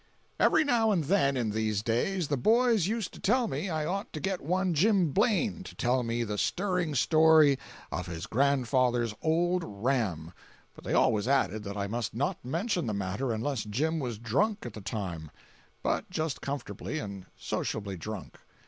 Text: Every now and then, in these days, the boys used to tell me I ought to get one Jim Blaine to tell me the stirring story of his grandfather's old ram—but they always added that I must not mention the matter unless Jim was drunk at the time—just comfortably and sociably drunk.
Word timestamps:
Every 0.39 0.63
now 0.63 0.89
and 0.89 1.03
then, 1.03 1.37
in 1.37 1.51
these 1.51 1.83
days, 1.83 2.27
the 2.29 2.35
boys 2.35 2.87
used 2.87 3.13
to 3.13 3.19
tell 3.19 3.47
me 3.47 3.69
I 3.69 3.85
ought 3.85 4.11
to 4.13 4.19
get 4.19 4.41
one 4.41 4.73
Jim 4.73 5.11
Blaine 5.11 5.61
to 5.61 5.75
tell 5.75 6.01
me 6.01 6.23
the 6.23 6.39
stirring 6.39 6.95
story 6.95 7.59
of 7.91 8.07
his 8.07 8.25
grandfather's 8.25 9.13
old 9.21 9.61
ram—but 9.63 10.83
they 10.83 10.93
always 10.95 11.27
added 11.27 11.61
that 11.65 11.77
I 11.77 11.85
must 11.85 12.15
not 12.15 12.43
mention 12.43 12.87
the 12.87 12.95
matter 12.95 13.31
unless 13.31 13.63
Jim 13.63 13.99
was 13.99 14.17
drunk 14.17 14.65
at 14.65 14.73
the 14.73 14.81
time—just 14.81 16.41
comfortably 16.41 16.97
and 16.97 17.27
sociably 17.37 17.95
drunk. 17.95 18.39